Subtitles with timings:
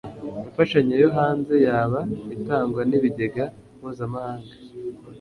[0.47, 1.99] Imfashanyo yo hanze yaba
[2.35, 3.45] itangwa n ibigega
[3.77, 4.51] mpuzamahanga